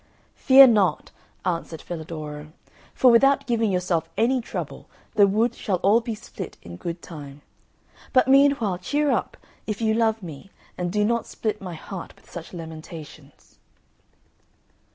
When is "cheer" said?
8.79-9.11